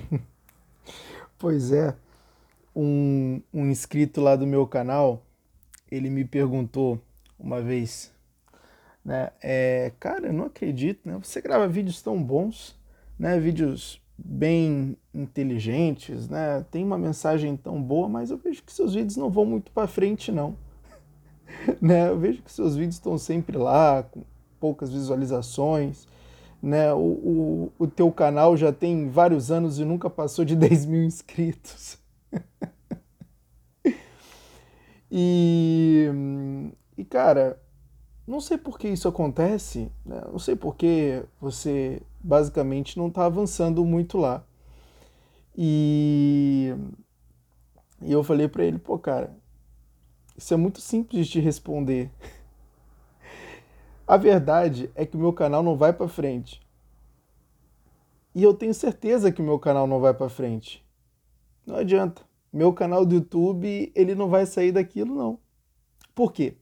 pois 1.38 1.72
é, 1.72 1.94
um, 2.74 3.40
um 3.52 3.66
inscrito 3.66 4.20
lá 4.20 4.36
do 4.36 4.46
meu 4.46 4.66
canal, 4.66 5.22
ele 5.90 6.10
me 6.10 6.24
perguntou 6.24 7.00
uma 7.38 7.60
vez, 7.60 8.12
né? 9.04 9.30
É, 9.42 9.92
cara, 10.00 10.28
eu 10.28 10.32
não 10.32 10.46
acredito, 10.46 11.00
né? 11.08 11.18
Você 11.22 11.40
grava 11.40 11.68
vídeos 11.68 12.02
tão 12.02 12.22
bons, 12.22 12.78
né? 13.18 13.38
Vídeos 13.38 14.00
bem 14.16 14.96
inteligentes, 15.12 16.28
né? 16.28 16.64
Tem 16.70 16.84
uma 16.84 16.98
mensagem 16.98 17.56
tão 17.56 17.82
boa, 17.82 18.08
mas 18.08 18.30
eu 18.30 18.38
vejo 18.38 18.62
que 18.62 18.72
seus 18.72 18.94
vídeos 18.94 19.16
não 19.16 19.30
vão 19.30 19.44
muito 19.44 19.70
para 19.72 19.86
frente, 19.86 20.32
não. 20.32 20.56
né? 21.80 22.08
Eu 22.08 22.18
vejo 22.18 22.42
que 22.42 22.50
seus 22.50 22.76
vídeos 22.76 22.96
estão 22.96 23.18
sempre 23.18 23.56
lá, 23.58 24.02
com 24.02 24.22
poucas 24.58 24.92
visualizações, 24.92 26.06
né? 26.64 26.94
O, 26.94 26.98
o, 26.98 27.72
o 27.78 27.86
teu 27.86 28.10
canal 28.10 28.56
já 28.56 28.72
tem 28.72 29.10
vários 29.10 29.50
anos 29.50 29.78
e 29.78 29.84
nunca 29.84 30.08
passou 30.08 30.44
de 30.44 30.56
10 30.56 30.86
mil 30.86 31.04
inscritos. 31.04 31.98
e, 35.12 36.08
e, 36.96 37.04
cara, 37.04 37.60
não 38.26 38.40
sei 38.40 38.56
por 38.56 38.78
que 38.78 38.88
isso 38.88 39.06
acontece, 39.06 39.92
né? 40.06 40.22
não 40.32 40.38
sei 40.38 40.56
por 40.56 40.74
que 40.74 41.22
você 41.38 42.00
basicamente 42.18 42.96
não 42.96 43.08
está 43.08 43.26
avançando 43.26 43.84
muito 43.84 44.16
lá. 44.16 44.42
E, 45.56 46.74
e 48.00 48.10
eu 48.10 48.24
falei 48.24 48.48
para 48.48 48.64
ele, 48.64 48.78
pô, 48.78 48.98
cara, 48.98 49.36
isso 50.36 50.54
é 50.54 50.56
muito 50.56 50.80
simples 50.80 51.26
de 51.26 51.40
responder. 51.40 52.10
A 54.06 54.18
verdade 54.18 54.90
é 54.94 55.06
que 55.06 55.16
o 55.16 55.20
meu 55.20 55.32
canal 55.32 55.62
não 55.62 55.76
vai 55.76 55.92
para 55.92 56.06
frente. 56.06 56.60
E 58.34 58.42
eu 58.42 58.52
tenho 58.52 58.74
certeza 58.74 59.32
que 59.32 59.40
o 59.40 59.44
meu 59.44 59.58
canal 59.58 59.86
não 59.86 60.00
vai 60.00 60.12
para 60.12 60.28
frente. 60.28 60.84
Não 61.64 61.76
adianta. 61.76 62.22
Meu 62.52 62.72
canal 62.72 63.06
do 63.06 63.14
YouTube, 63.14 63.90
ele 63.94 64.14
não 64.14 64.28
vai 64.28 64.44
sair 64.44 64.72
daquilo 64.72 65.14
não. 65.14 65.38
Por 66.14 66.32
quê? 66.32 66.56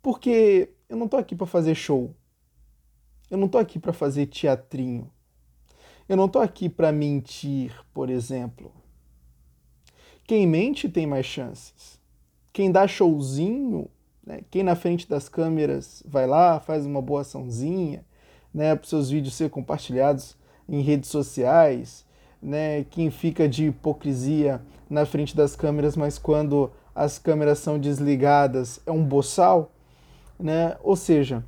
Porque 0.00 0.72
eu 0.88 0.96
não 0.96 1.06
tô 1.06 1.16
aqui 1.16 1.36
para 1.36 1.46
fazer 1.46 1.74
show. 1.74 2.14
Eu 3.30 3.36
não 3.36 3.46
tô 3.46 3.58
aqui 3.58 3.78
para 3.78 3.92
fazer 3.92 4.26
teatrinho. 4.26 5.10
Eu 6.08 6.16
não 6.16 6.28
tô 6.28 6.38
aqui 6.38 6.68
para 6.68 6.90
mentir, 6.90 7.72
por 7.92 8.08
exemplo. 8.08 8.72
Quem 10.24 10.46
mente 10.46 10.88
tem 10.88 11.06
mais 11.06 11.26
chances. 11.26 12.00
Quem 12.52 12.72
dá 12.72 12.88
showzinho 12.88 13.88
né? 14.26 14.40
Quem 14.50 14.62
na 14.62 14.74
frente 14.74 15.08
das 15.08 15.28
câmeras 15.28 16.02
vai 16.06 16.26
lá, 16.26 16.60
faz 16.60 16.84
uma 16.86 17.00
boa 17.00 17.22
açãozinha, 17.22 18.04
né, 18.52 18.74
para 18.74 18.82
os 18.82 18.90
seus 18.90 19.10
vídeos 19.10 19.34
serem 19.34 19.50
compartilhados 19.50 20.36
em 20.68 20.80
redes 20.82 21.08
sociais, 21.08 22.04
né, 22.42 22.84
quem 22.84 23.10
fica 23.10 23.48
de 23.48 23.66
hipocrisia 23.66 24.60
na 24.88 25.06
frente 25.06 25.36
das 25.36 25.54
câmeras, 25.54 25.96
mas 25.96 26.18
quando 26.18 26.70
as 26.94 27.18
câmeras 27.18 27.58
são 27.60 27.78
desligadas 27.78 28.80
é 28.84 28.90
um 28.90 29.04
boçal, 29.04 29.70
né? 30.38 30.76
Ou 30.82 30.96
seja, 30.96 31.44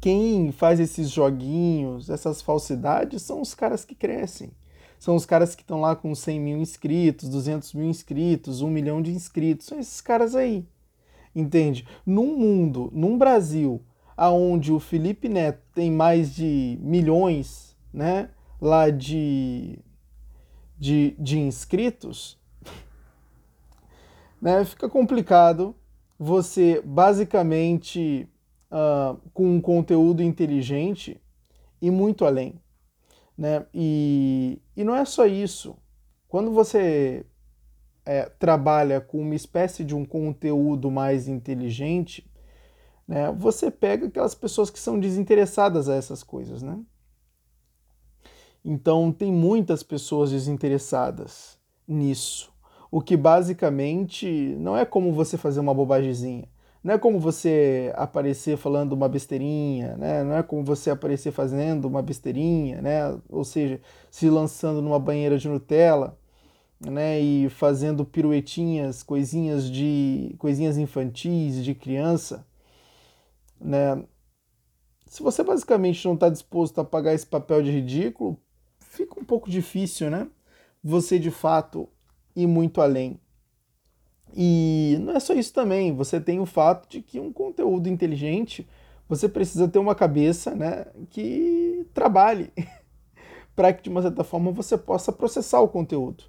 quem 0.00 0.52
faz 0.52 0.78
esses 0.78 1.08
joguinhos, 1.10 2.10
essas 2.10 2.42
falsidades, 2.42 3.22
são 3.22 3.40
os 3.40 3.54
caras 3.54 3.84
que 3.84 3.94
crescem. 3.94 4.50
São 4.98 5.14
os 5.14 5.24
caras 5.24 5.54
que 5.54 5.62
estão 5.62 5.80
lá 5.80 5.96
com 5.96 6.14
100 6.14 6.40
mil 6.40 6.58
inscritos, 6.58 7.28
200 7.28 7.72
mil 7.74 7.88
inscritos, 7.88 8.60
1 8.60 8.68
milhão 8.68 9.00
de 9.00 9.12
inscritos. 9.12 9.66
São 9.66 9.78
esses 9.78 10.00
caras 10.00 10.34
aí 10.34 10.66
entende? 11.36 11.86
Num 12.04 12.36
mundo, 12.38 12.90
num 12.94 13.18
Brasil, 13.18 13.82
aonde 14.16 14.72
o 14.72 14.80
Felipe 14.80 15.28
Neto 15.28 15.60
tem 15.74 15.90
mais 15.90 16.34
de 16.34 16.78
milhões, 16.80 17.76
né, 17.92 18.30
lá 18.60 18.88
de, 18.88 19.78
de, 20.78 21.14
de 21.18 21.38
inscritos, 21.38 22.38
né, 24.40 24.64
fica 24.64 24.88
complicado 24.88 25.76
você 26.18 26.80
basicamente 26.82 28.26
uh, 28.70 29.20
com 29.34 29.56
um 29.56 29.60
conteúdo 29.60 30.22
inteligente 30.22 31.20
e 31.80 31.90
muito 31.90 32.24
além, 32.24 32.54
né? 33.36 33.66
E, 33.74 34.58
e 34.74 34.82
não 34.82 34.96
é 34.96 35.04
só 35.04 35.26
isso. 35.26 35.76
Quando 36.26 36.52
você 36.52 37.26
é, 38.06 38.30
trabalha 38.38 39.00
com 39.00 39.20
uma 39.20 39.34
espécie 39.34 39.84
de 39.84 39.94
um 39.94 40.04
conteúdo 40.04 40.90
mais 40.90 41.26
inteligente, 41.26 42.24
né, 43.06 43.32
você 43.36 43.70
pega 43.70 44.06
aquelas 44.06 44.34
pessoas 44.34 44.70
que 44.70 44.78
são 44.78 44.98
desinteressadas 44.98 45.88
a 45.88 45.94
essas 45.94 46.22
coisas, 46.22 46.62
né? 46.62 46.78
Então 48.64 49.12
tem 49.12 49.30
muitas 49.30 49.82
pessoas 49.82 50.30
desinteressadas 50.30 51.58
nisso, 51.86 52.52
o 52.90 53.00
que 53.00 53.16
basicamente 53.16 54.56
não 54.58 54.76
é 54.76 54.84
como 54.84 55.12
você 55.12 55.36
fazer 55.36 55.60
uma 55.60 55.74
bobagemzinha, 55.74 56.48
não 56.82 56.94
é 56.94 56.98
como 56.98 57.18
você 57.18 57.92
aparecer 57.96 58.56
falando 58.56 58.92
uma 58.92 59.08
besteirinha, 59.08 59.96
né? 59.96 60.22
não 60.22 60.36
é 60.36 60.42
como 60.42 60.62
você 60.62 60.90
aparecer 60.90 61.32
fazendo 61.32 61.86
uma 61.86 62.00
besteirinha, 62.00 62.80
né? 62.80 63.18
ou 63.28 63.42
seja, 63.44 63.80
se 64.08 64.30
lançando 64.30 64.80
numa 64.80 64.98
banheira 64.98 65.36
de 65.36 65.48
Nutella, 65.48 66.16
né, 66.80 67.20
e 67.20 67.48
fazendo 67.48 68.04
piruetinhas, 68.04 69.02
coisinhas 69.02 69.70
de 69.70 70.34
coisinhas 70.38 70.76
infantis 70.76 71.64
de 71.64 71.74
criança, 71.74 72.46
né? 73.60 74.04
Se 75.06 75.22
você 75.22 75.42
basicamente 75.42 76.04
não 76.04 76.14
está 76.14 76.28
disposto 76.28 76.80
a 76.80 76.84
pagar 76.84 77.14
esse 77.14 77.26
papel 77.26 77.62
de 77.62 77.70
ridículo, 77.70 78.38
fica 78.80 79.18
um 79.18 79.24
pouco 79.24 79.48
difícil, 79.48 80.10
né? 80.10 80.28
Você 80.82 81.18
de 81.18 81.30
fato 81.30 81.88
ir 82.34 82.46
muito 82.46 82.80
além. 82.80 83.18
E 84.34 84.98
não 85.00 85.14
é 85.14 85.20
só 85.20 85.32
isso 85.34 85.52
também, 85.52 85.94
você 85.94 86.20
tem 86.20 86.40
o 86.40 86.46
fato 86.46 86.88
de 86.88 87.00
que 87.00 87.18
um 87.18 87.32
conteúdo 87.32 87.88
inteligente, 87.88 88.68
você 89.08 89.28
precisa 89.28 89.68
ter 89.68 89.78
uma 89.78 89.94
cabeça, 89.94 90.54
né, 90.54 90.86
que 91.10 91.86
trabalhe 91.94 92.52
para 93.56 93.72
que 93.72 93.84
de 93.84 93.88
uma 93.88 94.02
certa 94.02 94.24
forma 94.24 94.50
você 94.50 94.76
possa 94.76 95.12
processar 95.12 95.60
o 95.60 95.68
conteúdo. 95.68 96.24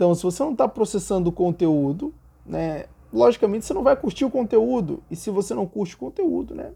Então, 0.00 0.14
se 0.14 0.22
você 0.22 0.42
não 0.42 0.52
está 0.52 0.66
processando 0.66 1.28
o 1.28 1.32
conteúdo, 1.32 2.14
né, 2.46 2.86
logicamente 3.12 3.66
você 3.66 3.74
não 3.74 3.82
vai 3.82 3.94
curtir 3.94 4.24
o 4.24 4.30
conteúdo. 4.30 5.02
E 5.10 5.14
se 5.14 5.28
você 5.28 5.52
não 5.52 5.66
curte 5.66 5.94
o 5.94 5.98
conteúdo, 5.98 6.54
né, 6.54 6.72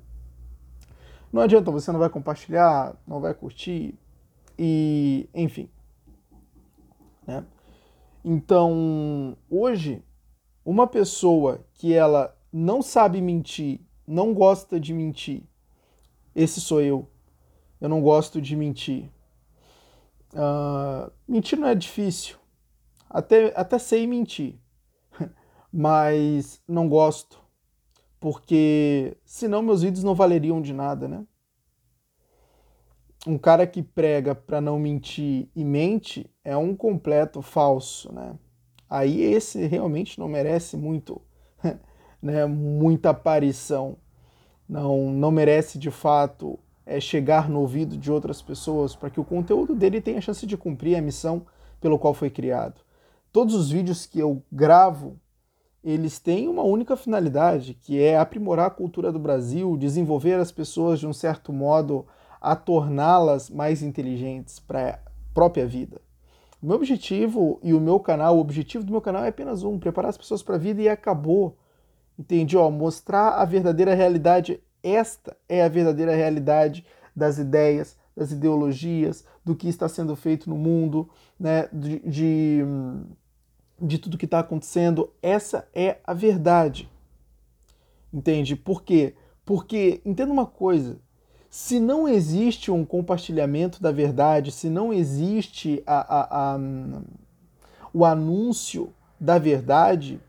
não 1.33 1.41
adianta, 1.41 1.71
você 1.71 1.91
não 1.91 1.99
vai 1.99 2.11
compartilhar, 2.11 2.95
não 3.07 3.21
vai 3.21 3.33
curtir 3.33 3.99
e, 4.59 5.27
enfim. 5.33 5.71
Né? 7.27 7.43
Então, 8.23 9.39
hoje, 9.49 10.05
uma 10.63 10.87
pessoa 10.87 11.65
que 11.73 11.95
ela 11.95 12.37
não 12.53 12.83
sabe 12.83 13.23
mentir, 13.23 13.81
não 14.07 14.35
gosta 14.35 14.79
de 14.79 14.93
mentir, 14.93 15.45
esse 16.37 16.61
sou 16.61 16.83
eu. 16.83 17.09
Eu 17.81 17.89
não 17.89 18.03
gosto 18.03 18.39
de 18.39 18.55
mentir. 18.55 19.11
Uh, 20.35 21.11
mentir 21.27 21.59
não 21.59 21.69
é 21.69 21.75
difícil. 21.75 22.44
Até, 23.15 23.53
até 23.55 23.79
sei 23.79 24.09
mentir, 24.09 24.59
mas 25.73 26.61
não 26.67 26.89
gosto, 26.89 27.41
porque 28.19 29.17
senão 29.25 29.63
meus 29.63 29.83
vídeos 29.83 30.03
não 30.03 30.17
valeriam 30.17 30.61
de 30.61 30.73
nada, 30.73 31.07
né? 31.07 31.25
Um 33.25 33.39
cara 33.39 33.69
que 33.69 33.85
prega 33.85 34.35
para 34.35 34.61
não 34.61 34.81
mentir 34.81 35.49
e 35.55 35.65
mente 35.65 36.29
é 36.43 36.57
um 36.57 36.75
completo 36.75 37.41
falso, 37.41 38.13
né? 38.13 38.37
Aí 38.91 39.23
esse 39.23 39.65
realmente 39.65 40.19
não 40.19 40.27
merece 40.27 40.77
muito, 40.77 41.23
né, 42.21 42.47
muita 42.47 43.11
aparição. 43.11 43.97
Não, 44.69 45.13
não 45.13 45.31
merece 45.31 45.79
de 45.79 45.93
fato 45.93 46.59
é, 46.85 46.99
chegar 46.99 47.49
no 47.49 47.61
ouvido 47.61 47.97
de 47.97 48.11
outras 48.11 48.43
pessoas 48.43 48.97
para 48.97 49.09
que 49.09 49.21
o 49.21 49.25
conteúdo 49.25 49.73
dele 49.73 50.01
tenha 50.01 50.21
chance 50.21 50.45
de 50.45 50.57
cumprir 50.57 50.97
a 50.97 51.01
missão 51.01 51.47
pelo 51.81 51.97
qual 51.97 52.13
foi 52.13 52.29
criado 52.29 52.83
todos 53.35 53.57
os 53.57 53.69
vídeos 53.69 54.07
que 54.07 54.21
eu 54.21 54.45
gravo, 54.53 55.19
eles 55.83 56.21
têm 56.21 56.47
uma 56.47 56.63
única 56.63 56.97
finalidade, 56.97 57.75
que 57.75 58.01
é 58.01 58.17
aprimorar 58.17 58.67
a 58.67 58.71
cultura 58.71 59.11
do 59.11 59.19
Brasil, 59.19 59.77
desenvolver 59.77 60.35
as 60.35 60.53
pessoas 60.53 61.01
de 61.01 61.07
um 61.09 61.13
certo 61.13 61.53
modo 61.53 62.07
a 62.41 62.55
torná-las 62.55 63.51
mais 63.51 63.83
inteligentes 63.83 64.61
para 64.61 64.89
a 64.89 64.99
própria 65.35 65.67
vida. 65.67 66.01
O 66.63 66.67
meu 66.67 66.77
objetivo 66.77 67.59
e 67.61 67.75
o 67.75 67.81
meu 67.81 67.99
canal, 67.99 68.37
o 68.37 68.41
objetivo 68.41 68.85
do 68.85 68.93
meu 68.93 69.01
canal 69.01 69.25
é 69.25 69.29
apenas 69.31 69.65
um, 69.65 69.81
preparar 69.81 70.11
as 70.11 70.17
pessoas 70.17 70.41
para 70.41 70.55
a 70.55 70.59
vida 70.59 70.81
e 70.81 70.89
acabou. 70.89 71.59
Entendi? 72.17 72.57
Ó, 72.57 72.71
mostrar 72.71 73.31
a 73.31 73.45
verdadeira 73.45 73.95
realidade. 73.95 74.63
Esta 74.81 75.37
é 75.49 75.65
a 75.65 75.69
verdadeira 75.69 76.15
realidade 76.15 76.87
das 77.17 77.39
ideias, 77.39 77.99
das 78.17 78.31
ideologias, 78.31 79.25
do 79.45 79.57
que 79.57 79.69
está 79.69 79.89
sendo 79.89 80.15
feito 80.15 80.49
no 80.49 80.57
mundo, 80.57 81.11
né? 81.39 81.69
de, 81.73 81.99
de 81.99 82.65
de 83.81 83.99
tudo 83.99 84.19
que 84.19 84.25
está 84.25 84.39
acontecendo. 84.41 85.11
Essa 85.23 85.69
é 85.75 85.99
a 86.05 86.15
verdade. 86.15 86.89
Entende? 88.13 88.57
Por 88.57 88.83
quê? 88.83 89.15
Porque, 89.45 90.01
entenda 90.05 90.33
uma 90.33 90.47
coisa, 90.47 90.99
Se 91.57 91.79
não 91.79 92.09
existe 92.09 92.73
um 92.73 92.85
compartilhamento 92.85 93.81
da 93.81 93.93
verdade, 93.93 94.51
se 94.51 94.69
não 94.69 94.93
existe 94.93 95.85
a, 95.87 96.01
a, 96.01 96.55
a, 96.55 96.59
o 97.93 98.05
anúncio 98.05 98.93
da 99.21 99.39
verdade, 99.39 100.21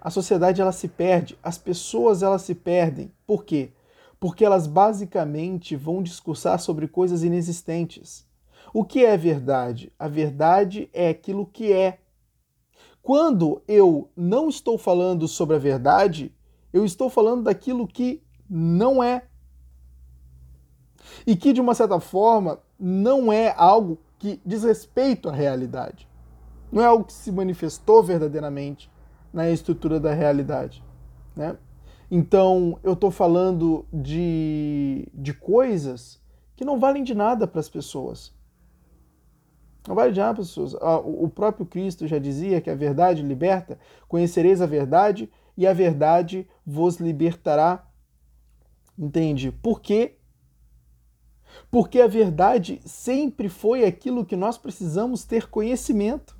a 0.00 0.08
sociedade 0.08 0.60
ela 0.60 0.70
se 0.70 0.86
perde, 0.86 1.36
as 1.42 1.58
pessoas 1.58 2.22
elas 2.22 2.42
se 2.42 2.54
perdem. 2.54 3.10
Por 3.26 3.44
quê? 3.44 3.72
Porque 4.20 4.44
elas 4.44 4.68
basicamente 4.68 5.74
vão 5.74 6.00
discursar 6.00 6.60
sobre 6.60 6.86
coisas 6.86 7.24
inexistentes. 7.24 8.24
O 8.72 8.84
que 8.84 9.04
é 9.04 9.16
verdade? 9.16 9.92
A 9.98 10.06
verdade 10.06 10.88
é 10.92 11.08
aquilo 11.08 11.44
que 11.44 11.72
é. 11.72 11.98
Quando 13.08 13.62
eu 13.66 14.10
não 14.14 14.50
estou 14.50 14.76
falando 14.76 15.26
sobre 15.26 15.56
a 15.56 15.58
verdade, 15.58 16.30
eu 16.70 16.84
estou 16.84 17.08
falando 17.08 17.44
daquilo 17.44 17.88
que 17.88 18.22
não 18.50 19.02
é. 19.02 19.22
E 21.26 21.34
que, 21.34 21.54
de 21.54 21.60
uma 21.62 21.74
certa 21.74 21.98
forma, 22.00 22.60
não 22.78 23.32
é 23.32 23.54
algo 23.56 23.98
que 24.18 24.38
diz 24.44 24.62
respeito 24.62 25.26
à 25.26 25.32
realidade. 25.32 26.06
Não 26.70 26.82
é 26.82 26.84
algo 26.84 27.06
que 27.06 27.14
se 27.14 27.32
manifestou 27.32 28.02
verdadeiramente 28.02 28.92
na 29.32 29.48
estrutura 29.48 29.98
da 29.98 30.12
realidade. 30.12 30.84
Né? 31.34 31.56
Então, 32.10 32.78
eu 32.82 32.92
estou 32.92 33.10
falando 33.10 33.86
de, 33.90 35.08
de 35.14 35.32
coisas 35.32 36.20
que 36.54 36.62
não 36.62 36.78
valem 36.78 37.02
de 37.02 37.14
nada 37.14 37.46
para 37.46 37.60
as 37.60 37.70
pessoas. 37.70 38.34
Não 39.88 39.94
para 39.94 40.10
as 40.10 40.36
pessoas. 40.36 40.74
O 40.74 41.30
próprio 41.30 41.64
Cristo 41.64 42.06
já 42.06 42.18
dizia 42.18 42.60
que 42.60 42.68
a 42.68 42.74
verdade 42.74 43.22
liberta, 43.22 43.78
conhecereis 44.06 44.60
a 44.60 44.66
verdade 44.66 45.30
e 45.56 45.66
a 45.66 45.72
verdade 45.72 46.46
vos 46.66 46.96
libertará. 46.96 47.88
Entende? 48.98 49.50
Por 49.50 49.80
quê? 49.80 50.16
Porque 51.70 52.02
a 52.02 52.06
verdade 52.06 52.82
sempre 52.84 53.48
foi 53.48 53.86
aquilo 53.86 54.26
que 54.26 54.36
nós 54.36 54.58
precisamos 54.58 55.24
ter 55.24 55.48
conhecimento. 55.48 56.36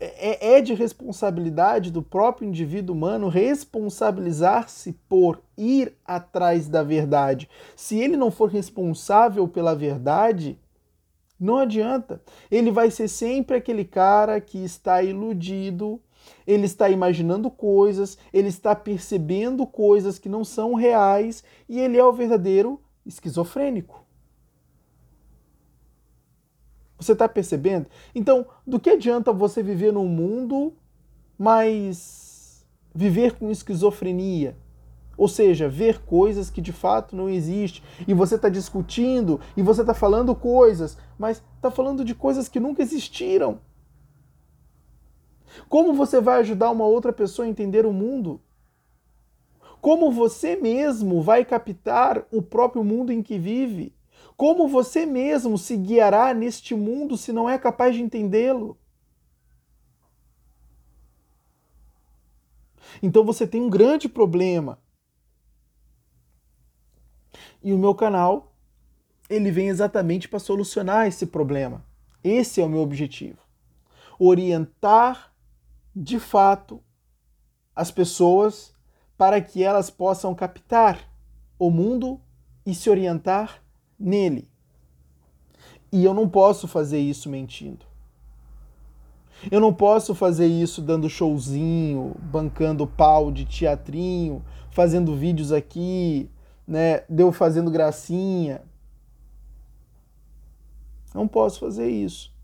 É, 0.00 0.56
é 0.56 0.60
de 0.62 0.72
responsabilidade 0.72 1.92
do 1.92 2.02
próprio 2.02 2.48
indivíduo 2.48 2.96
humano 2.96 3.28
responsabilizar-se 3.28 4.94
por 5.06 5.42
ir 5.56 5.94
atrás 6.02 6.66
da 6.66 6.82
verdade. 6.82 7.46
Se 7.76 7.98
ele 7.98 8.16
não 8.16 8.30
for 8.30 8.48
responsável 8.48 9.46
pela 9.46 9.74
verdade, 9.74 10.58
não 11.38 11.58
adianta. 11.58 12.22
Ele 12.50 12.70
vai 12.70 12.90
ser 12.90 13.08
sempre 13.08 13.56
aquele 13.56 13.84
cara 13.84 14.40
que 14.40 14.58
está 14.58 15.02
iludido, 15.02 16.00
ele 16.46 16.66
está 16.66 16.88
imaginando 16.88 17.50
coisas, 17.50 18.18
ele 18.32 18.48
está 18.48 18.74
percebendo 18.74 19.66
coisas 19.66 20.18
que 20.18 20.28
não 20.28 20.44
são 20.44 20.74
reais 20.74 21.44
e 21.68 21.78
ele 21.78 21.98
é 21.98 22.04
o 22.04 22.12
verdadeiro 22.12 22.80
esquizofrênico. 23.04 24.04
Você 26.98 27.12
está 27.12 27.28
percebendo? 27.28 27.86
Então, 28.14 28.46
do 28.66 28.80
que 28.80 28.90
adianta 28.90 29.32
você 29.32 29.62
viver 29.62 29.92
num 29.92 30.08
mundo, 30.08 30.72
mas 31.38 32.66
viver 32.94 33.34
com 33.34 33.50
esquizofrenia? 33.50 34.56
Ou 35.16 35.28
seja, 35.28 35.68
ver 35.68 36.00
coisas 36.00 36.50
que 36.50 36.60
de 36.60 36.72
fato 36.72 37.16
não 37.16 37.28
existem. 37.28 37.82
E 38.06 38.12
você 38.12 38.34
está 38.34 38.48
discutindo, 38.48 39.40
e 39.56 39.62
você 39.62 39.80
está 39.80 39.94
falando 39.94 40.34
coisas, 40.34 40.98
mas 41.18 41.42
está 41.56 41.70
falando 41.70 42.04
de 42.04 42.14
coisas 42.14 42.48
que 42.48 42.60
nunca 42.60 42.82
existiram. 42.82 43.60
Como 45.68 45.94
você 45.94 46.20
vai 46.20 46.40
ajudar 46.40 46.70
uma 46.70 46.84
outra 46.84 47.12
pessoa 47.12 47.46
a 47.46 47.48
entender 47.48 47.86
o 47.86 47.92
mundo? 47.92 48.40
Como 49.80 50.10
você 50.10 50.56
mesmo 50.56 51.22
vai 51.22 51.44
captar 51.44 52.26
o 52.30 52.42
próprio 52.42 52.84
mundo 52.84 53.12
em 53.12 53.22
que 53.22 53.38
vive? 53.38 53.94
Como 54.36 54.68
você 54.68 55.06
mesmo 55.06 55.56
se 55.56 55.76
guiará 55.76 56.34
neste 56.34 56.74
mundo 56.74 57.16
se 57.16 57.32
não 57.32 57.48
é 57.48 57.58
capaz 57.58 57.94
de 57.94 58.02
entendê-lo? 58.02 58.76
Então 63.02 63.24
você 63.24 63.46
tem 63.46 63.62
um 63.62 63.70
grande 63.70 64.08
problema. 64.08 64.78
E 67.62 67.72
o 67.72 67.78
meu 67.78 67.94
canal, 67.94 68.52
ele 69.28 69.50
vem 69.50 69.68
exatamente 69.68 70.28
para 70.28 70.38
solucionar 70.38 71.06
esse 71.06 71.26
problema. 71.26 71.84
Esse 72.22 72.60
é 72.60 72.64
o 72.64 72.68
meu 72.68 72.80
objetivo. 72.80 73.38
Orientar 74.18 75.32
de 75.94 76.18
fato 76.18 76.80
as 77.74 77.90
pessoas 77.90 78.72
para 79.16 79.40
que 79.40 79.62
elas 79.62 79.90
possam 79.90 80.34
captar 80.34 80.98
o 81.58 81.70
mundo 81.70 82.20
e 82.64 82.74
se 82.74 82.90
orientar 82.90 83.62
nele. 83.98 84.48
E 85.92 86.04
eu 86.04 86.12
não 86.12 86.28
posso 86.28 86.66
fazer 86.66 86.98
isso 86.98 87.28
mentindo. 87.28 87.86
Eu 89.50 89.60
não 89.60 89.72
posso 89.72 90.14
fazer 90.14 90.46
isso 90.46 90.80
dando 90.80 91.08
showzinho, 91.08 92.16
bancando 92.20 92.86
pau 92.86 93.30
de 93.30 93.44
teatrinho, 93.44 94.44
fazendo 94.70 95.14
vídeos 95.14 95.52
aqui, 95.52 96.28
né, 96.66 97.04
deu 97.08 97.30
fazendo 97.32 97.70
gracinha. 97.70 98.62
Não 101.14 101.26
posso 101.26 101.60
fazer 101.60 101.88
isso. 101.88 102.34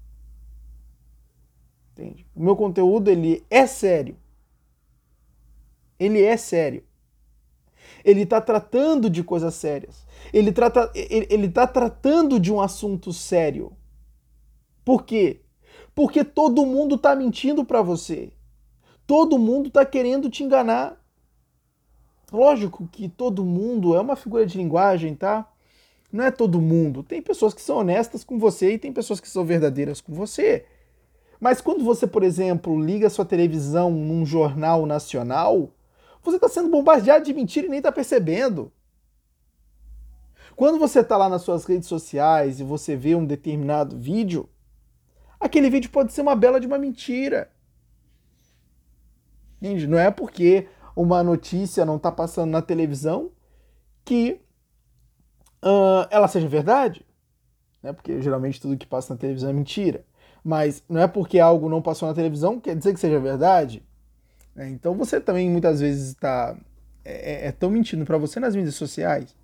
Entende? 1.92 2.26
O 2.34 2.42
meu 2.42 2.56
conteúdo 2.56 3.10
ele 3.10 3.44
é 3.50 3.66
sério. 3.66 4.16
Ele 5.98 6.22
é 6.22 6.36
sério. 6.36 6.82
Ele 8.04 8.22
está 8.22 8.40
tratando 8.40 9.10
de 9.10 9.22
coisas 9.22 9.54
sérias. 9.54 10.06
Ele 10.32 10.50
está 10.50 10.90
ele, 10.94 11.26
ele 11.30 11.48
tá 11.48 11.66
tratando 11.66 12.40
de 12.40 12.52
um 12.52 12.60
assunto 12.60 13.12
sério. 13.12 13.72
Por 14.84 15.04
quê? 15.04 15.42
Porque 15.94 16.24
todo 16.24 16.66
mundo 16.66 16.94
está 16.94 17.14
mentindo 17.14 17.64
para 17.64 17.82
você. 17.82 18.32
Todo 19.06 19.38
mundo 19.38 19.68
está 19.68 19.84
querendo 19.84 20.30
te 20.30 20.42
enganar. 20.42 21.00
Lógico 22.32 22.88
que 22.90 23.08
todo 23.08 23.44
mundo 23.44 23.94
é 23.94 24.00
uma 24.00 24.16
figura 24.16 24.46
de 24.46 24.56
linguagem, 24.56 25.14
tá? 25.14 25.46
Não 26.10 26.24
é 26.24 26.30
todo 26.30 26.60
mundo. 26.60 27.02
Tem 27.02 27.20
pessoas 27.20 27.52
que 27.52 27.60
são 27.60 27.76
honestas 27.76 28.24
com 28.24 28.38
você 28.38 28.72
e 28.72 28.78
tem 28.78 28.92
pessoas 28.92 29.20
que 29.20 29.28
são 29.28 29.44
verdadeiras 29.44 30.00
com 30.00 30.14
você. 30.14 30.64
Mas 31.38 31.60
quando 31.60 31.84
você, 31.84 32.06
por 32.06 32.22
exemplo, 32.22 32.80
liga 32.80 33.10
sua 33.10 33.24
televisão 33.24 33.90
num 33.90 34.24
jornal 34.24 34.86
nacional, 34.86 35.70
você 36.22 36.36
está 36.36 36.48
sendo 36.48 36.70
bombardeado 36.70 37.24
de 37.24 37.34
mentira 37.34 37.66
e 37.66 37.70
nem 37.70 37.78
está 37.78 37.92
percebendo. 37.92 38.72
Quando 40.56 40.78
você 40.78 41.00
está 41.00 41.16
lá 41.16 41.28
nas 41.28 41.42
suas 41.42 41.64
redes 41.64 41.88
sociais 41.88 42.60
e 42.60 42.64
você 42.64 42.94
vê 42.94 43.14
um 43.14 43.26
determinado 43.26 43.98
vídeo, 43.98 44.48
aquele 45.40 45.68
vídeo 45.68 45.90
pode 45.90 46.12
ser 46.12 46.22
uma 46.22 46.36
bela 46.36 46.60
de 46.60 46.66
uma 46.66 46.78
mentira. 46.78 47.50
Entende? 49.60 49.86
Não 49.86 49.98
é 49.98 50.10
porque 50.10 50.68
uma 50.94 51.22
notícia 51.22 51.84
não 51.84 51.96
está 51.96 52.10
passando 52.10 52.50
na 52.50 52.62
televisão 52.62 53.30
que 54.04 54.40
uh, 55.62 56.06
ela 56.10 56.28
seja 56.28 56.48
verdade. 56.48 57.04
Né? 57.82 57.92
Porque 57.92 58.20
geralmente 58.20 58.60
tudo 58.60 58.76
que 58.76 58.86
passa 58.86 59.14
na 59.14 59.20
televisão 59.20 59.50
é 59.50 59.52
mentira. 59.52 60.04
Mas 60.44 60.82
não 60.88 61.00
é 61.00 61.06
porque 61.06 61.38
algo 61.38 61.68
não 61.68 61.80
passou 61.80 62.08
na 62.08 62.14
televisão 62.14 62.58
quer 62.58 62.76
dizer 62.76 62.92
que 62.94 63.00
seja 63.00 63.18
verdade. 63.20 63.82
É, 64.56 64.68
então 64.68 64.94
você 64.94 65.20
também 65.20 65.48
muitas 65.48 65.80
vezes 65.80 66.10
está 66.10 66.56
é, 67.04 67.48
é, 67.48 67.52
tão 67.52 67.70
mentindo 67.70 68.04
para 68.04 68.18
você 68.18 68.38
nas 68.38 68.54
mídias 68.54 68.74
sociais. 68.74 69.34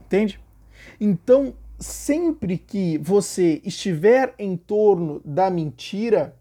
Entende? 0.00 0.40
Então, 1.00 1.54
sempre 1.78 2.56
que 2.56 2.96
você 2.98 3.60
estiver 3.64 4.34
em 4.38 4.56
torno 4.56 5.20
da 5.24 5.50
mentira, 5.50 6.36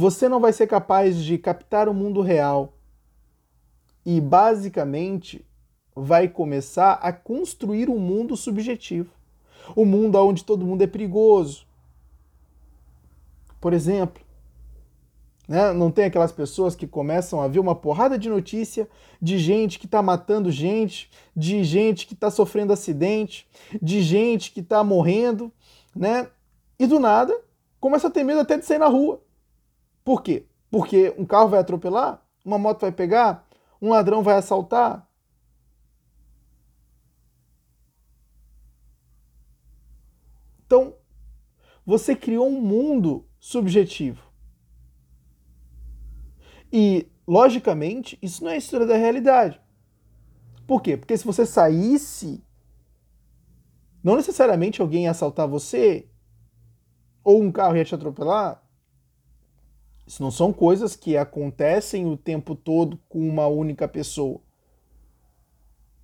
você 0.00 0.30
não 0.30 0.40
vai 0.40 0.50
ser 0.50 0.66
capaz 0.66 1.14
de 1.22 1.36
captar 1.36 1.86
o 1.86 1.92
mundo 1.92 2.22
real 2.22 2.72
e 4.04 4.18
basicamente 4.18 5.44
vai 5.94 6.26
começar 6.26 6.94
a 6.94 7.12
construir 7.12 7.90
um 7.90 7.98
mundo 7.98 8.34
subjetivo. 8.34 9.12
O 9.76 9.82
um 9.82 9.84
mundo 9.84 10.16
onde 10.16 10.42
todo 10.42 10.64
mundo 10.64 10.80
é 10.80 10.86
perigoso, 10.86 11.66
por 13.60 13.74
exemplo. 13.74 14.24
Né? 15.46 15.70
Não 15.74 15.90
tem 15.90 16.06
aquelas 16.06 16.32
pessoas 16.32 16.74
que 16.74 16.86
começam 16.86 17.42
a 17.42 17.46
ver 17.46 17.58
uma 17.58 17.74
porrada 17.74 18.18
de 18.18 18.30
notícia 18.30 18.88
de 19.20 19.38
gente 19.38 19.78
que 19.78 19.84
está 19.84 20.00
matando 20.00 20.50
gente, 20.50 21.10
de 21.36 21.62
gente 21.62 22.06
que 22.06 22.14
está 22.14 22.30
sofrendo 22.30 22.72
acidente, 22.72 23.46
de 23.82 24.00
gente 24.00 24.50
que 24.50 24.60
está 24.60 24.82
morrendo, 24.82 25.52
né? 25.94 26.26
E 26.78 26.86
do 26.86 26.98
nada 26.98 27.38
começa 27.78 28.08
a 28.08 28.10
ter 28.10 28.24
medo 28.24 28.40
até 28.40 28.56
de 28.56 28.64
sair 28.64 28.78
na 28.78 28.88
rua. 28.88 29.20
Por 30.04 30.22
quê? 30.22 30.46
Porque 30.70 31.14
um 31.18 31.24
carro 31.24 31.48
vai 31.48 31.60
atropelar, 31.60 32.24
uma 32.44 32.58
moto 32.58 32.80
vai 32.80 32.92
pegar, 32.92 33.46
um 33.80 33.90
ladrão 33.90 34.22
vai 34.22 34.36
assaltar. 34.36 35.08
Então, 40.64 40.94
você 41.84 42.14
criou 42.14 42.48
um 42.48 42.60
mundo 42.60 43.28
subjetivo. 43.40 44.30
E 46.72 47.10
logicamente, 47.26 48.16
isso 48.22 48.44
não 48.44 48.50
é 48.50 48.54
a 48.54 48.58
história 48.58 48.86
da 48.86 48.96
realidade. 48.96 49.60
Por 50.66 50.80
quê? 50.80 50.96
Porque 50.96 51.16
se 51.16 51.24
você 51.24 51.44
saísse, 51.44 52.44
não 54.04 54.14
necessariamente 54.14 54.80
alguém 54.80 55.04
ia 55.04 55.10
assaltar 55.10 55.48
você, 55.48 56.08
ou 57.24 57.42
um 57.42 57.50
carro 57.50 57.76
ia 57.76 57.84
te 57.84 57.94
atropelar. 57.94 58.59
Isso 60.10 60.24
não 60.24 60.30
são 60.32 60.52
coisas 60.52 60.96
que 60.96 61.16
acontecem 61.16 62.04
o 62.04 62.16
tempo 62.16 62.56
todo 62.56 62.98
com 63.08 63.20
uma 63.20 63.46
única 63.46 63.86
pessoa. 63.86 64.40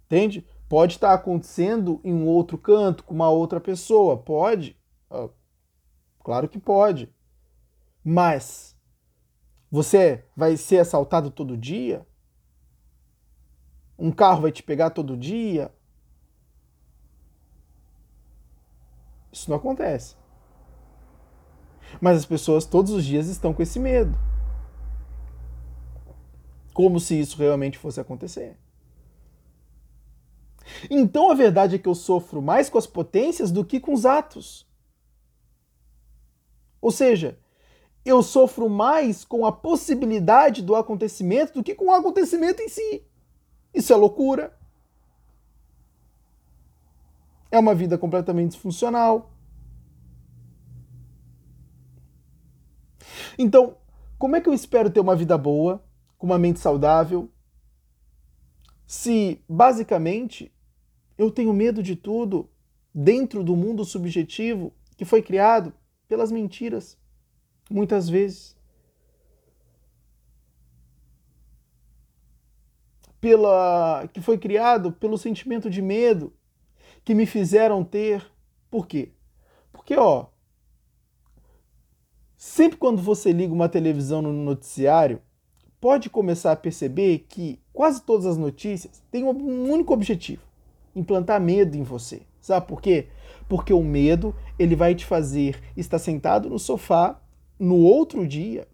Entende? 0.05 0.47
Pode 0.69 0.93
estar 0.93 1.13
acontecendo 1.13 2.01
em 2.05 2.15
um 2.15 2.25
outro 2.29 2.57
canto 2.57 3.03
com 3.03 3.13
uma 3.13 3.29
outra 3.29 3.61
pessoa. 3.61 4.17
Pode. 4.17 4.79
Claro 6.23 6.49
que 6.49 6.57
pode. 6.57 7.13
Mas 8.05 8.77
você 9.69 10.25
vai 10.37 10.57
ser 10.57 10.79
assaltado 10.79 11.29
todo 11.29 11.57
dia? 11.57 12.07
Um 13.99 14.13
carro 14.13 14.43
vai 14.43 14.53
te 14.53 14.63
pegar 14.63 14.91
todo 14.91 15.17
dia? 15.17 15.75
Isso 19.33 19.51
não 19.51 19.57
acontece. 19.57 20.15
Mas 22.01 22.19
as 22.19 22.27
pessoas 22.27 22.65
todos 22.65 22.93
os 22.93 23.05
dias 23.05 23.29
estão 23.29 23.53
com 23.53 23.63
esse 23.63 23.79
medo. 23.79 24.17
Como 26.75 27.01
se 27.01 27.19
isso 27.19 27.39
realmente 27.39 27.79
fosse 27.79 28.01
acontecer. 28.01 28.57
Então 30.91 31.31
a 31.31 31.35
verdade 31.35 31.77
é 31.77 31.79
que 31.79 31.89
eu 31.89 31.95
sofro 31.95 32.43
mais 32.43 32.69
com 32.69 32.79
as 32.79 32.87
potências 32.87 33.51
do 33.51 33.65
que 33.65 33.81
com 33.81 33.93
os 33.93 34.05
atos. 34.05 34.67
Ou 36.81 36.91
seja, 36.91 37.39
eu 38.05 38.23
sofro 38.23 38.69
mais 38.69 39.25
com 39.25 39.45
a 39.45 39.53
possibilidade 39.53 40.63
do 40.63 40.77
acontecimento 40.77 41.55
do 41.55 41.63
que 41.63 41.75
com 41.75 41.87
o 41.87 41.93
acontecimento 41.93 42.63
em 42.63 42.69
si. 42.69 43.05
Isso 43.75 43.93
é 43.93 43.97
loucura. 43.97 44.57
É 47.51 47.59
uma 47.59 47.75
vida 47.75 47.99
completamente 47.99 48.53
disfuncional. 48.53 49.31
Então, 53.39 53.77
como 54.19 54.37
é 54.37 54.41
que 54.41 54.49
eu 54.49 54.55
espero 54.55 54.91
ter 54.91 55.01
uma 55.01 55.17
vida 55.17 55.37
boa, 55.37 55.85
com 56.17 56.27
uma 56.27 56.39
mente 56.39 56.59
saudável, 56.59 57.31
se 58.87 59.43
basicamente 59.49 60.53
eu 61.19 61.31
tenho 61.31 61.53
medo 61.53 61.83
de 61.83 61.97
tudo 61.97 62.49
dentro 62.95 63.43
do 63.43 63.57
mundo 63.57 63.85
subjetivo 63.85 64.73
que 64.97 65.05
foi 65.05 65.21
criado 65.21 65.73
pelas 66.09 66.31
mentiras, 66.31 66.99
muitas 67.71 68.09
vezes. 68.09 68.57
Pela 73.21 74.09
que 74.13 74.21
foi 74.21 74.39
criado 74.39 74.93
pelo 74.93 75.19
sentimento 75.19 75.69
de 75.69 75.83
medo 75.83 76.33
que 77.05 77.15
me 77.15 77.27
fizeram 77.27 77.85
ter. 77.85 78.25
Por 78.71 78.87
quê? 78.87 79.13
Porque 79.73 79.97
ó, 79.97 80.27
Sempre 82.37 82.79
quando 82.79 83.01
você 83.01 83.33
liga 83.33 83.53
uma 83.53 83.69
televisão 83.69 84.21
no 84.21 84.33
noticiário, 84.33 85.23
pode 85.81 86.11
começar 86.11 86.53
a 86.53 86.57
perceber 86.57 87.27
que 87.29 87.59
quase 87.73 88.03
todas 88.03 88.27
as 88.27 88.37
notícias 88.37 89.03
têm 89.11 89.25
um 89.25 89.73
único 89.73 89.95
objetivo: 89.95 90.43
implantar 90.95 91.41
medo 91.41 91.77
em 91.77 91.83
você. 91.83 92.23
Sabe 92.41 92.67
por 92.67 92.81
quê? 92.81 93.09
Porque 93.49 93.73
o 93.73 93.83
medo 93.83 94.35
ele 94.59 94.77
vai 94.77 94.95
te 94.95 95.05
fazer 95.05 95.63
estar 95.77 95.99
sentado 95.99 96.49
no 96.51 96.59
sofá 96.59 97.21
no 97.59 97.77
outro 97.77 98.27
dia 98.27 98.69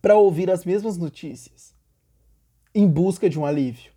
para 0.00 0.16
ouvir 0.16 0.50
as 0.50 0.64
mesmas 0.64 0.98
notícias, 0.98 1.74
em 2.74 2.86
busca 2.86 3.30
de 3.30 3.38
um 3.38 3.46
alívio. 3.46 3.92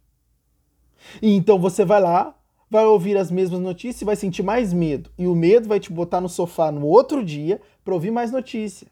E 1.21 1.35
então 1.35 1.59
você 1.59 1.83
vai 1.83 2.01
lá, 2.01 2.34
vai 2.69 2.86
ouvir 2.86 3.17
as 3.17 3.31
mesmas 3.31 3.60
notícias 3.60 4.01
e 4.01 4.05
vai 4.05 4.15
sentir 4.15 4.43
mais 4.43 4.74
medo. 4.74 5.12
E 5.17 5.27
o 5.27 5.36
medo 5.36 5.67
vai 5.67 5.79
te 5.79 5.91
botar 5.91 6.22
no 6.22 6.29
sofá 6.29 6.72
no 6.72 6.86
outro 6.86 7.24
dia 7.24 7.62
para 7.84 7.93
ouvir 7.93 8.12
mais 8.12 8.31
notícia. 8.31 8.88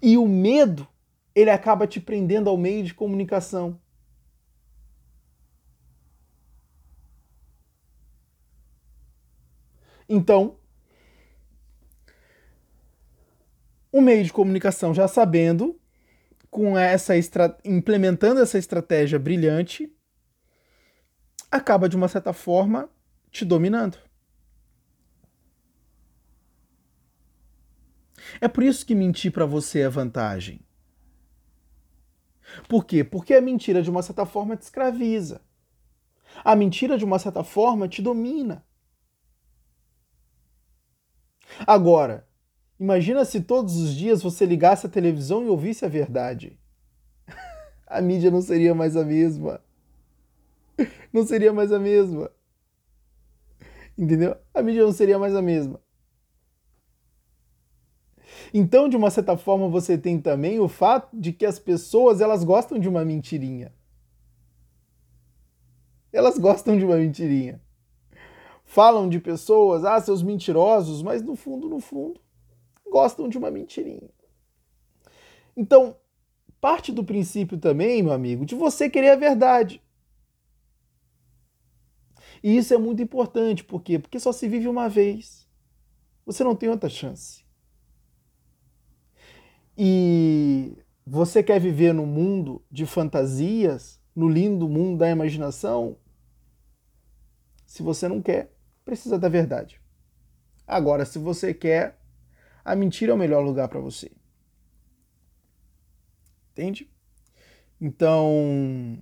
E 0.00 0.16
o 0.16 0.26
medo, 0.26 0.86
ele 1.34 1.50
acaba 1.50 1.86
te 1.86 2.00
prendendo 2.00 2.50
ao 2.50 2.56
meio 2.56 2.82
de 2.84 2.94
comunicação. 2.94 3.78
Então, 10.08 10.56
o 13.92 14.00
meio 14.00 14.24
de 14.24 14.32
comunicação 14.32 14.92
já 14.92 15.06
sabendo, 15.06 15.78
com 16.50 16.76
essa 16.76 17.14
implementando 17.64 18.40
essa 18.40 18.58
estratégia 18.58 19.20
brilhante, 19.20 19.92
acaba 21.50 21.88
de 21.88 21.96
uma 21.96 22.08
certa 22.08 22.32
forma 22.32 22.88
te 23.30 23.44
dominando. 23.44 23.98
É 28.40 28.48
por 28.48 28.62
isso 28.62 28.84
que 28.86 28.94
mentir 28.94 29.32
para 29.32 29.46
você 29.46 29.80
é 29.80 29.88
vantagem. 29.88 30.60
Por 32.68 32.84
quê? 32.84 33.02
Porque 33.02 33.34
a 33.34 33.40
mentira, 33.40 33.82
de 33.82 33.90
uma 33.90 34.02
certa 34.02 34.26
forma, 34.26 34.56
te 34.56 34.62
escraviza. 34.62 35.40
A 36.44 36.54
mentira, 36.54 36.98
de 36.98 37.04
uma 37.04 37.18
certa 37.18 37.42
forma, 37.42 37.88
te 37.88 38.02
domina. 38.02 38.64
Agora, 41.66 42.28
imagina 42.78 43.24
se 43.24 43.40
todos 43.40 43.76
os 43.76 43.94
dias 43.94 44.22
você 44.22 44.46
ligasse 44.46 44.86
a 44.86 44.90
televisão 44.90 45.42
e 45.44 45.48
ouvisse 45.48 45.84
a 45.84 45.88
verdade. 45.88 46.58
A 47.86 48.00
mídia 48.00 48.30
não 48.30 48.40
seria 48.40 48.72
mais 48.72 48.96
a 48.96 49.04
mesma. 49.04 49.60
Não 51.12 51.26
seria 51.26 51.52
mais 51.52 51.72
a 51.72 51.78
mesma. 51.78 52.30
Entendeu? 53.96 54.36
A 54.54 54.62
mídia 54.62 54.82
não 54.82 54.92
seria 54.92 55.18
mais 55.18 55.34
a 55.36 55.42
mesma. 55.42 55.78
Então, 58.54 58.88
de 58.88 58.96
uma 58.96 59.10
certa 59.10 59.36
forma, 59.36 59.68
você 59.68 59.98
tem 59.98 60.18
também 60.18 60.58
o 60.58 60.68
fato 60.68 61.08
de 61.12 61.32
que 61.32 61.44
as 61.44 61.58
pessoas 61.58 62.20
elas 62.20 62.42
gostam 62.42 62.78
de 62.78 62.88
uma 62.88 63.04
mentirinha. 63.04 63.74
Elas 66.12 66.38
gostam 66.38 66.78
de 66.78 66.84
uma 66.84 66.96
mentirinha. 66.96 67.60
Falam 68.64 69.08
de 69.08 69.20
pessoas, 69.20 69.84
ah, 69.84 70.00
seus 70.00 70.22
mentirosos, 70.22 71.02
mas 71.02 71.22
no 71.22 71.36
fundo, 71.36 71.68
no 71.68 71.80
fundo, 71.80 72.20
gostam 72.90 73.28
de 73.28 73.36
uma 73.36 73.50
mentirinha. 73.50 74.10
Então, 75.56 75.96
parte 76.60 76.90
do 76.92 77.04
princípio 77.04 77.58
também, 77.58 78.02
meu 78.02 78.12
amigo, 78.12 78.46
de 78.46 78.54
você 78.54 78.88
querer 78.88 79.10
a 79.10 79.16
verdade. 79.16 79.82
E 82.42 82.56
isso 82.56 82.72
é 82.72 82.78
muito 82.78 83.02
importante, 83.02 83.64
por 83.64 83.82
quê? 83.82 83.98
Porque 83.98 84.18
só 84.18 84.32
se 84.32 84.48
vive 84.48 84.66
uma 84.66 84.88
vez. 84.88 85.48
Você 86.24 86.42
não 86.42 86.56
tem 86.56 86.68
outra 86.68 86.88
chance. 86.88 87.44
E 89.76 90.76
você 91.06 91.42
quer 91.42 91.60
viver 91.60 91.92
no 91.92 92.06
mundo 92.06 92.64
de 92.70 92.86
fantasias, 92.86 94.00
no 94.14 94.28
lindo 94.28 94.68
mundo 94.68 94.98
da 94.98 95.10
imaginação? 95.10 95.96
Se 97.66 97.82
você 97.82 98.08
não 98.08 98.20
quer, 98.20 98.54
precisa 98.84 99.18
da 99.18 99.28
verdade. 99.28 99.80
Agora, 100.66 101.04
se 101.04 101.18
você 101.18 101.52
quer, 101.52 101.98
a 102.64 102.76
mentira 102.76 103.12
é 103.12 103.14
o 103.14 103.18
melhor 103.18 103.44
lugar 103.44 103.68
para 103.68 103.80
você. 103.80 104.10
Entende? 106.52 106.90
Então, 107.80 108.98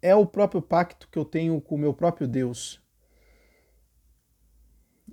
é 0.00 0.14
o 0.14 0.26
próprio 0.26 0.62
pacto 0.62 1.08
que 1.10 1.18
eu 1.18 1.24
tenho 1.24 1.60
com 1.60 1.74
o 1.74 1.78
meu 1.78 1.92
próprio 1.92 2.26
Deus. 2.26 2.80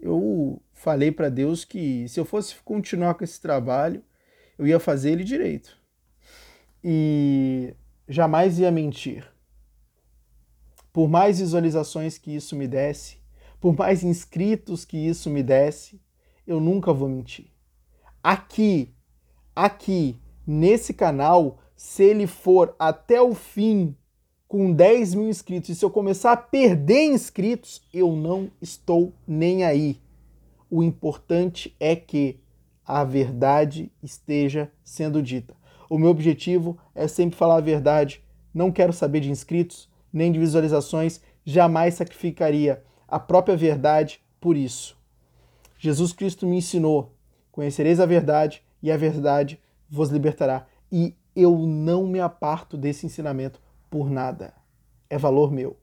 Eu 0.02 0.62
falei 0.74 1.12
para 1.12 1.30
Deus 1.30 1.66
que 1.66 2.08
se 2.08 2.20
eu 2.20 2.26
fosse 2.26 2.56
continuar 2.64 3.16
com 3.16 3.24
esse 3.24 3.42
trabalho, 3.42 4.04
eu 4.58 4.68
ia 4.68 4.80
fazer 4.80 5.12
ele 5.12 5.24
direito. 5.24 5.78
E 6.84 7.76
jamais 8.08 8.60
ia 8.60 8.72
mentir. 8.72 9.28
Por 10.94 11.10
mais 11.10 11.40
visualizações 11.40 12.18
que 12.18 12.36
isso 12.36 12.56
me 12.56 12.68
desse, 12.68 13.18
por 13.60 13.76
mais 13.76 14.04
inscritos 14.04 14.86
que 14.86 14.98
isso 14.98 15.30
me 15.30 15.42
desse, 15.42 16.02
eu 16.46 16.60
nunca 16.60 16.94
vou 16.94 17.10
mentir. 17.10 17.52
Aqui, 18.24 18.94
aqui, 19.56 20.22
nesse 20.46 20.94
canal, 20.94 21.60
se 21.76 22.04
ele 22.04 22.28
for 22.28 22.76
até 22.78 23.22
o 23.22 23.34
fim 23.34 23.96
com 24.48 24.72
10 24.72 25.16
mil 25.16 25.30
inscritos 25.30 25.70
e 25.70 25.76
se 25.76 25.84
eu 25.84 25.90
começar 25.90 26.32
a 26.32 26.38
perder 26.38 27.06
inscritos, 27.06 27.82
eu 27.94 28.16
não 28.16 28.50
estou 28.62 29.14
nem 29.28 29.64
aí. 29.64 30.00
O 30.70 30.84
importante 30.84 31.76
é 31.80 31.96
que 31.96 32.40
a 32.86 33.04
verdade 33.04 33.92
esteja 34.04 34.72
sendo 34.84 35.22
dita. 35.22 35.56
O 35.90 35.98
meu 35.98 36.10
objetivo 36.10 36.78
é 36.94 37.08
sempre 37.08 37.38
falar 37.38 37.58
a 37.58 37.62
verdade. 37.62 38.24
Não 38.54 38.72
quero 38.72 38.94
saber 38.94 39.20
de 39.20 39.32
inscritos 39.32 39.90
nem 40.14 40.32
de 40.32 40.40
visualizações. 40.40 41.20
Jamais 41.44 41.96
sacrificaria 41.96 42.84
a 43.08 43.20
própria 43.20 43.58
verdade 43.58 44.22
por 44.40 44.56
isso. 44.56 44.98
Jesus 45.78 46.14
Cristo 46.14 46.48
me 46.48 46.58
ensinou: 46.58 47.14
conhecereis 47.52 48.00
a 48.00 48.06
verdade 48.06 48.64
e 48.82 48.92
a 48.92 48.98
verdade 48.98 49.60
vos 49.90 50.10
libertará. 50.10 50.68
e 50.92 51.16
eu 51.36 51.58
não 51.58 52.08
me 52.08 52.20
aparto 52.20 52.78
desse 52.78 53.06
ensinamento 53.06 53.60
por 53.96 54.10
nada. 54.10 54.54
É 55.10 55.18
valor 55.18 55.50
meu. 55.54 55.78